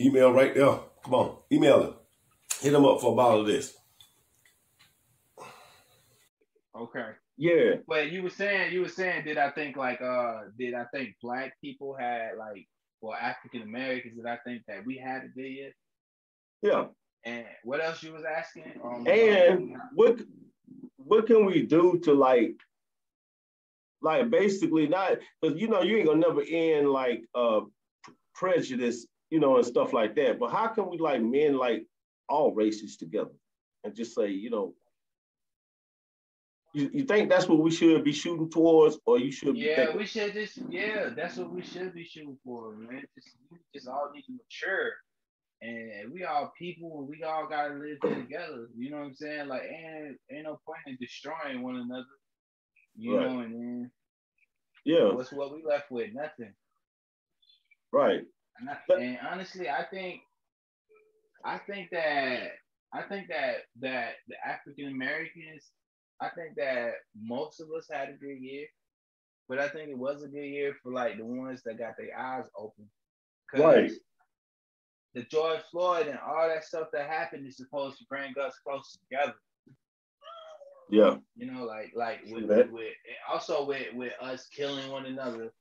[0.00, 0.78] Email right there.
[1.04, 1.36] Come on.
[1.50, 1.94] Email him.
[2.62, 3.74] Hit him up for a bottle of this.
[6.76, 7.10] Okay.
[7.36, 7.74] Yeah.
[7.88, 11.16] But you were saying, you were saying, did I think like, uh, did I think
[11.20, 12.68] black people had like,
[13.00, 15.72] or African Americans, did I think that we had a good year?
[16.62, 16.84] Yeah.
[17.24, 18.80] And what else you was asking?
[18.84, 20.20] Um, And what
[20.96, 22.54] what can we do to like
[24.00, 27.60] like basically not because you know you ain't gonna never end like uh
[28.34, 30.38] prejudice, you know, and stuff like that.
[30.38, 31.86] But how can we like men like
[32.28, 33.30] all races together
[33.84, 34.74] and just say, you know,
[36.74, 39.94] you, you think that's what we should be shooting towards, or you should be yeah,
[39.94, 43.04] we should just, yeah, that's what we should be shooting for, man.
[43.14, 44.92] Just, we just all need to mature.
[45.60, 48.68] And we all people, we all gotta live together.
[48.76, 49.48] You know what I'm saying?
[49.48, 52.04] Like, ain't ain't no point in destroying one another.
[52.96, 53.30] You Right.
[53.30, 53.90] know, and then
[54.84, 56.12] yeah, what's what we left with?
[56.14, 56.52] Nothing.
[57.92, 58.22] right,
[58.58, 60.22] And, I, and honestly, I think,
[61.44, 62.50] I think that,
[62.94, 65.70] I think that that the African Americans,
[66.20, 68.66] I think that most of us had a good year,
[69.48, 72.16] but I think it was a good year for like the ones that got their
[72.16, 72.88] eyes open.
[73.54, 73.90] Right.
[75.14, 78.98] The George Floyd and all that stuff that happened is supposed to bring us closer
[79.10, 79.34] together.
[80.90, 82.92] yeah, You know, like like with, with, with
[83.30, 85.52] also with with us killing one another.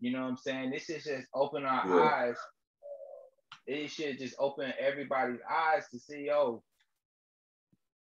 [0.00, 0.70] You know what I'm saying?
[0.70, 2.02] This is just open our Yeah.
[2.02, 2.36] eyes.
[3.68, 6.62] It should just open everybody's eyes to see, oh,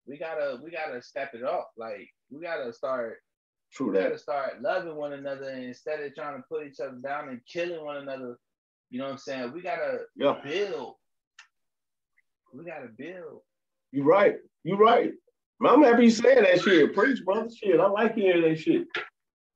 [0.05, 1.71] we gotta we gotta step it up.
[1.77, 3.19] Like we gotta start
[3.73, 6.97] true we gotta start loving one another and instead of trying to put each other
[6.97, 8.37] down and killing one another.
[8.91, 9.53] You know what I'm saying?
[9.53, 10.95] We gotta yeah, build.
[12.53, 13.43] We gotta build.
[13.93, 15.13] You're right, You're right.
[15.65, 16.95] I'm happy you saying that shit.
[16.95, 17.49] Preach, brother.
[17.49, 18.87] Shit, I like hearing that shit.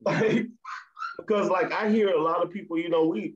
[0.00, 0.46] Like,
[1.18, 3.34] because like I hear a lot of people, you know, we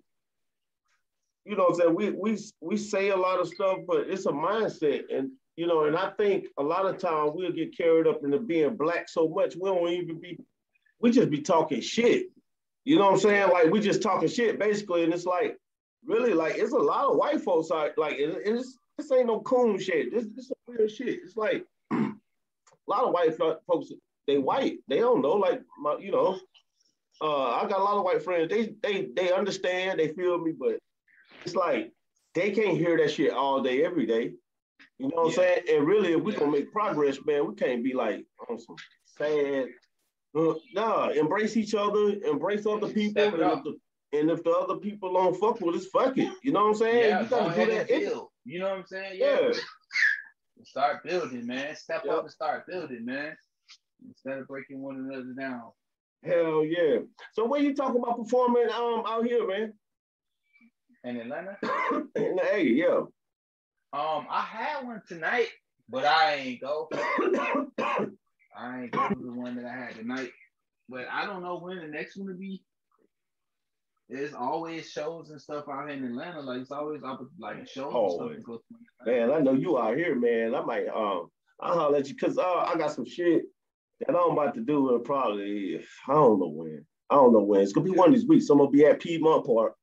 [1.45, 4.27] you know what I'm saying, we we we say a lot of stuff, but it's
[4.27, 5.03] a mindset.
[5.15, 8.39] And you know, and I think a lot of times we'll get carried up into
[8.39, 10.39] being black so much we don't even be
[11.01, 12.27] we just be talking shit.
[12.85, 13.51] You know what I'm saying?
[13.51, 15.57] Like we just talking shit basically, and it's like
[16.05, 19.41] really like it's a lot of white folks out like and it's this ain't no
[19.41, 20.13] coon shit.
[20.13, 21.21] This this is real shit.
[21.25, 22.13] It's like a
[22.87, 23.93] lot of white folks
[24.27, 24.79] they white.
[24.89, 26.39] They don't know like my you know.
[27.21, 28.49] Uh, I got a lot of white friends.
[28.49, 29.99] They they they understand.
[29.99, 30.79] They feel me, but
[31.45, 31.93] it's like
[32.35, 34.33] they can't hear that shit all day every day.
[34.99, 35.43] You know what yeah.
[35.43, 35.61] I'm saying?
[35.71, 36.39] And really, if we yeah.
[36.39, 38.77] gonna make progress, man, we can't be like on some
[39.19, 39.67] sad.
[40.35, 43.79] Uh, nah, embrace each other, embrace other people, and if, the,
[44.19, 46.33] and if, the, other people don't fuck with us, fuck it.
[46.43, 47.11] You know what I'm saying?
[47.11, 48.27] Yeah, you gotta do that.
[48.45, 49.19] You know what I'm saying?
[49.19, 49.41] Yeah.
[49.53, 49.53] yeah.
[50.65, 51.77] Start building, man.
[51.77, 52.15] Step yep.
[52.15, 53.37] up and start building, man.
[54.09, 55.71] Instead of breaking one another down.
[56.25, 56.99] Hell yeah.
[57.33, 59.73] So when you talking about performing um out here, man?
[61.05, 61.57] In Atlanta?
[62.17, 63.01] In the A, yeah.
[63.93, 65.49] Um, I had one tonight,
[65.89, 66.89] but I ain't go.
[68.57, 70.31] I ain't go to the one that I had tonight.
[70.89, 72.63] But I don't know when the next one will be.
[74.09, 76.41] There's always shows and stuff out here in Atlanta.
[76.41, 78.61] Like it's always up like shows oh, and stuff.
[79.07, 80.55] Man, I know you out here, man.
[80.55, 81.29] I might um
[81.61, 83.43] I'll holler at you because uh, I got some shit
[84.01, 86.85] that I'm about to do in probably I don't know when.
[87.09, 87.61] I don't know when.
[87.61, 88.51] It's gonna be one of these weeks.
[88.51, 89.75] I'm gonna be at Piedmont Park.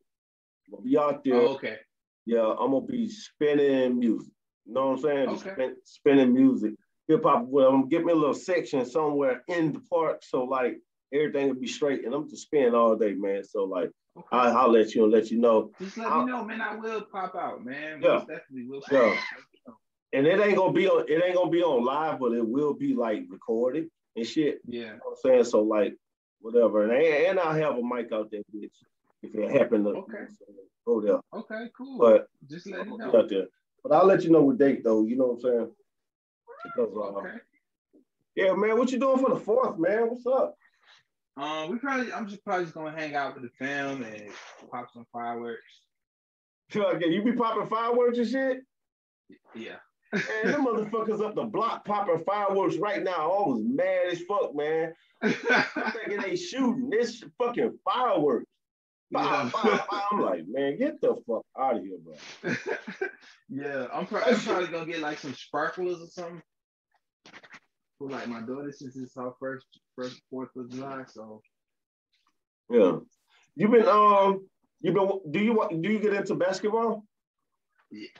[0.69, 1.35] I'm gonna be out there.
[1.35, 1.77] Oh, okay.
[2.25, 4.31] Yeah, I'm gonna be spinning music.
[4.65, 5.29] You know what I'm saying?
[5.29, 5.51] Okay.
[5.53, 6.73] Spin, spinning music.
[7.07, 7.45] Hip hop.
[7.47, 10.79] Well, I'm gonna get me a little section somewhere in the park, so like
[11.11, 13.43] everything will be straight, and I'm just spinning all day, man.
[13.43, 14.27] So like, okay.
[14.31, 15.71] I, I'll let you and let you know.
[15.81, 16.61] Just let I'll, me know, man.
[16.61, 18.01] I will pop out, man.
[18.01, 18.83] Yeah, definitely will.
[18.91, 19.15] Yeah.
[20.13, 21.05] And it ain't gonna be on.
[21.07, 24.59] It ain't gonna be on live, but it will be like recorded and shit.
[24.67, 24.79] Yeah.
[24.79, 25.45] You know I'm saying?
[25.45, 25.95] So like,
[26.41, 26.83] whatever.
[26.83, 28.69] And and I'll have a mic out there, bitch,
[29.21, 29.89] if it happen to.
[29.89, 30.25] Okay.
[30.85, 31.19] Go there.
[31.33, 31.99] Okay, cool.
[31.99, 33.15] But just let me know.
[33.15, 33.45] Out there.
[33.83, 35.03] But I'll let you know what date though.
[35.03, 35.71] You know what I'm saying?
[36.63, 37.37] Because uh, okay.
[38.35, 38.77] Yeah, man.
[38.77, 40.09] What you doing for the fourth, man?
[40.09, 40.55] What's up?
[41.37, 44.29] Um, we probably I'm just probably just gonna hang out with the fam and
[44.71, 45.63] pop some fireworks.
[46.75, 48.59] Okay, you be popping fireworks and shit?
[49.55, 49.77] Yeah.
[50.13, 53.31] Man, them motherfuckers up the block popping fireworks right now.
[53.31, 54.93] I was mad as fuck, man.
[55.23, 55.33] I'm
[55.91, 58.45] thinking they shooting this fucking fireworks.
[59.11, 60.03] Fire, fire, fire.
[60.11, 62.53] I'm like, man, get the fuck out of here, bro.
[63.49, 66.41] yeah, I'm, pro- I'm probably gonna get like some sparklers or something
[67.97, 71.03] for like my daughter since it's her first first Fourth of July.
[71.07, 71.41] So
[72.69, 72.97] yeah,
[73.55, 74.47] you've been um,
[74.81, 77.03] you've been do you do you get into basketball?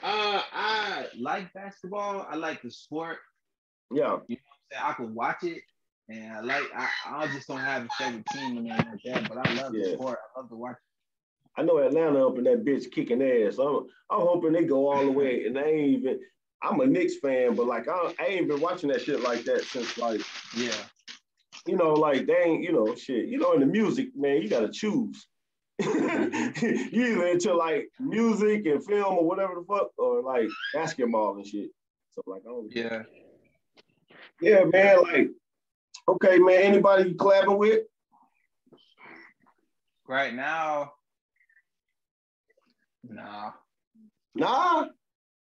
[0.01, 2.25] Uh, I like basketball.
[2.29, 3.17] I like the sport.
[3.91, 4.17] Yeah.
[4.27, 4.83] You know what I'm saying?
[4.83, 5.61] I can watch it,
[6.09, 6.63] and I like.
[6.75, 9.29] I, I just don't have a favorite team or anything like that.
[9.29, 9.85] But I love yeah.
[9.85, 10.19] the sport.
[10.35, 10.77] I love to watch.
[11.57, 13.57] I know Atlanta up in that bitch kicking ass.
[13.59, 15.45] I'm, I'm hoping they go all the way.
[15.45, 16.19] And I ain't even.
[16.61, 19.63] I'm a Knicks fan, but like I, I ain't been watching that shit like that
[19.63, 20.21] since like.
[20.55, 20.71] Yeah.
[21.67, 22.63] You know, like they ain't.
[22.63, 23.27] You know, shit.
[23.27, 25.27] You know, in the music, man, you gotta choose.
[25.81, 26.65] Mm-hmm.
[26.95, 31.45] you either into like music and film or whatever the fuck, or like basketball and
[31.45, 31.69] shit.
[32.11, 32.75] So like, I don't.
[32.75, 33.03] Yeah.
[34.41, 35.01] Yeah, man.
[35.03, 35.29] Like,
[36.07, 36.61] okay, man.
[36.61, 37.83] Anybody you collabing with?
[40.07, 40.93] Right now,
[43.07, 43.51] nah.
[44.35, 44.85] Nah.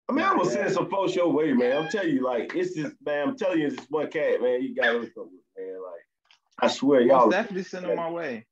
[0.07, 1.77] I mean, I'm gonna send some folks your way, man.
[1.77, 3.29] I'm telling you, like, it's just, man.
[3.29, 4.63] I'm telling you, it's just one cat, man.
[4.63, 5.77] You gotta look up with, man.
[5.83, 6.03] Like,
[6.61, 7.31] I swear, y'all.
[7.31, 8.47] definitely send them my way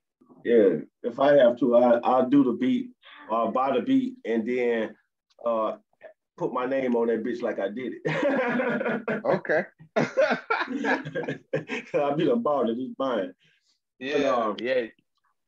[0.45, 2.91] yeah, if I have to, I, I'll do the beat,
[3.31, 4.95] I'll buy the beat, and then
[5.45, 5.77] uh,
[6.43, 8.05] put my name on that bitch like I did it.
[9.25, 9.65] okay.
[11.95, 13.31] I'll be the bar that he's buying.
[14.01, 14.87] Yeah, but, um, yeah.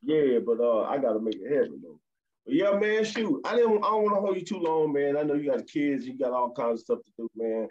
[0.05, 1.99] Yeah, but uh, I gotta make it happen though.
[2.47, 3.41] But yeah, man, shoot.
[3.45, 5.17] I didn't I don't want to hold you too long, man.
[5.17, 7.67] I know you got kids, you got all kinds of stuff to do, man.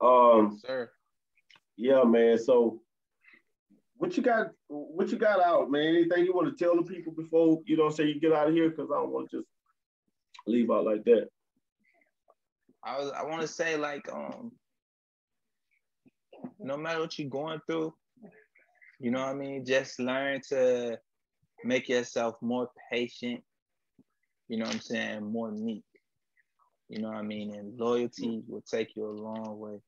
[0.00, 0.90] Um yes, sir.
[1.76, 2.38] Yeah, man.
[2.38, 2.80] So
[3.96, 4.50] what you got?
[4.68, 5.88] What you got out, man?
[5.88, 8.54] Anything you want to tell the people before you don't say you get out of
[8.54, 8.70] here?
[8.70, 9.48] Because I don't want to just
[10.46, 11.28] leave out like that.
[12.84, 14.52] I was, I want to say like um,
[16.58, 17.92] no matter what you're going through,
[18.98, 19.64] you know what I mean.
[19.64, 20.98] Just learn to
[21.64, 23.42] make yourself more patient.
[24.48, 25.24] You know what I'm saying?
[25.24, 25.84] More meek.
[26.88, 27.54] You know what I mean?
[27.54, 29.78] And loyalty will take you a long way.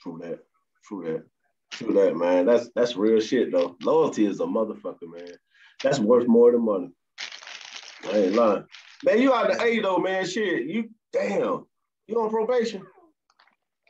[0.00, 0.38] True that.
[0.84, 1.24] True that.
[1.70, 2.46] True that, man.
[2.46, 3.76] That's that's real shit though.
[3.82, 5.34] Loyalty is a motherfucker, man.
[5.82, 6.90] That's worth more than money.
[8.10, 8.64] I ain't lying.
[9.04, 10.26] Man, you out the A though, man.
[10.26, 11.66] Shit, you damn.
[12.06, 12.86] You on probation?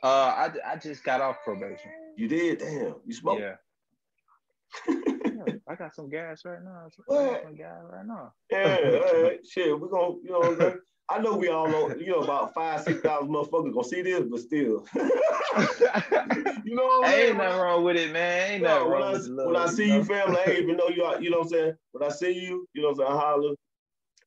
[0.03, 1.91] Uh, I, I just got off probation.
[2.15, 2.59] You did?
[2.59, 2.95] Damn.
[3.05, 3.39] You smoke?
[3.39, 3.55] Yeah.
[5.69, 6.87] I got some gas right now.
[6.87, 7.31] I What?
[7.31, 8.33] got some gas right now.
[8.51, 10.79] Yeah, all right, shit, we're gonna, you know what I'm saying?
[11.09, 14.25] I know we all know, you know, about five, six thousand motherfuckers gonna see this,
[14.29, 14.85] but still.
[14.95, 17.27] you know what I'm saying?
[17.29, 18.51] Ain't nothing wrong with it, man.
[18.51, 19.47] Ain't No, nothing when wrong I, with the love.
[19.47, 19.95] when I see know?
[19.95, 21.73] you, family, I ain't even know you are, you know what I'm saying?
[21.91, 23.55] When I see you, you know what I'm saying, I holler.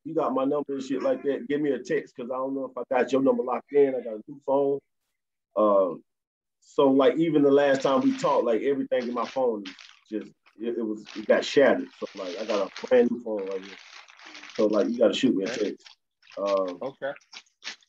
[0.04, 1.46] You got my number and shit like that.
[1.48, 3.88] Give me a text because I don't know if I got your number locked in.
[3.94, 4.78] I got a new phone.
[5.56, 6.02] Um,
[6.60, 9.64] so like even the last time we talked, like everything in my phone
[10.08, 10.28] just
[10.58, 11.88] it, it was it got shattered.
[11.98, 13.76] So like I got a brand new phone right here.
[14.54, 15.86] So like you gotta shoot me a text.
[16.38, 17.12] Um, Okay.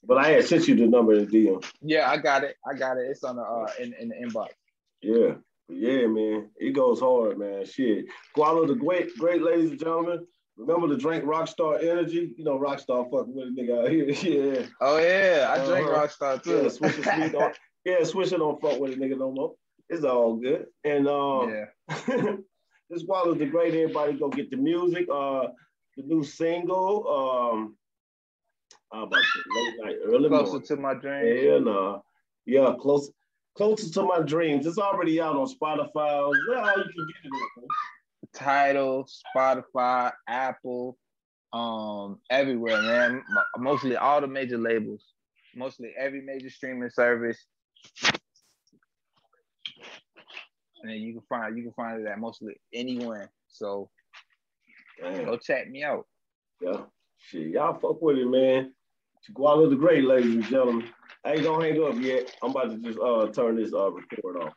[0.04, 1.64] but I had sent you the number in the DM.
[1.82, 2.58] Yeah, I got it.
[2.70, 3.08] I got it.
[3.10, 4.50] It's on the uh in, in the inbox.
[5.02, 5.36] Yeah.
[5.70, 6.50] Yeah, man.
[6.58, 7.66] It goes hard, man.
[7.66, 8.06] Shit.
[8.36, 10.28] Gwalla the great, great ladies and gentlemen.
[10.66, 12.34] Remember to drink Rockstar Energy.
[12.38, 14.08] You know, Rockstar fucking with a nigga out here.
[14.62, 14.66] Yeah.
[14.80, 16.08] Oh yeah, I drink Uh-huh.
[16.08, 16.68] Rockstar Yeah, too.
[16.70, 17.56] Swisher Sweet don't,
[17.86, 19.54] yeah, Swisher don't fuck with a nigga no more.
[19.90, 20.68] It's all good.
[20.84, 21.66] And um yeah.
[22.90, 23.74] this Gwalla's the great.
[23.74, 25.08] Everybody go get the music.
[25.12, 25.48] Uh
[25.98, 27.08] the new single.
[27.54, 27.76] Um
[28.94, 30.68] how about the late night, early Closer morning.
[30.68, 31.42] to my dreams.
[31.44, 32.04] Yeah, no.
[32.46, 33.10] Yeah, close
[33.56, 34.66] closer to my dreams.
[34.66, 36.30] It's already out on Spotify.
[36.48, 37.32] Where all you can get
[37.64, 37.70] it?
[38.34, 40.98] Tidal, Spotify, Apple,
[41.54, 43.24] um, everywhere, man.
[43.58, 45.14] Mostly all the major labels,
[45.56, 47.46] mostly every major streaming service.
[50.84, 53.28] And you can find you can find it at mostly anyone.
[53.48, 53.90] So
[55.02, 55.26] Damn.
[55.26, 56.08] go check me out.
[56.60, 56.82] Yeah.
[57.18, 58.74] Shit, y'all fuck with it, man.
[59.34, 60.90] Gwalla the Great, ladies and gentlemen.
[61.24, 62.36] I ain't gonna hang up yet.
[62.42, 64.54] I'm about to just uh turn this uh record off.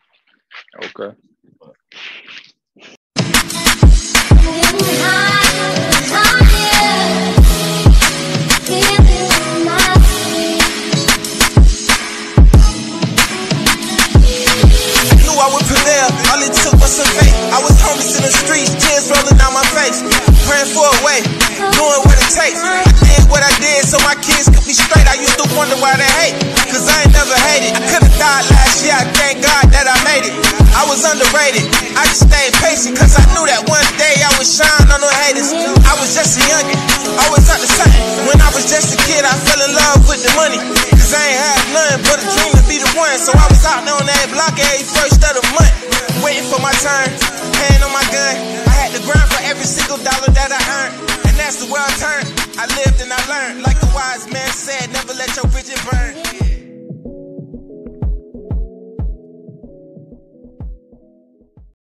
[0.84, 1.14] Okay.
[4.44, 5.03] Knew
[16.32, 17.32] All it took was some faith.
[17.48, 20.04] I was homeless in the streets, tears rolling down my face.
[20.44, 21.24] Praying for a way,
[21.72, 22.60] doing what it takes.
[22.60, 25.08] I did what I did so my kids could be straight.
[25.08, 26.36] I used to wonder why they hate,
[26.68, 27.72] cause I ain't never hated.
[27.72, 30.34] I could've died last year, I thank God that I made it.
[30.76, 31.64] I was underrated,
[31.96, 35.12] I just stayed patient, cause I knew that one day I would shine on the
[35.24, 35.48] haters.
[35.88, 36.76] I was just a youngin',
[37.24, 38.04] always up to something.
[38.28, 40.60] When I was just a kid, I fell in love with the money.
[41.14, 43.14] I ain't had nothing but a dream to be the one.
[43.22, 45.74] So I was out there on that block every first of the month,
[46.26, 47.08] waiting for my turn,
[47.62, 48.34] hand on my gun.
[48.66, 50.94] I had to grind for every single dollar that I earned.
[51.30, 52.28] And that's the way I turned.
[52.58, 53.62] I lived and I learned.
[53.62, 56.53] Like the wise man said, never let your bridges burn.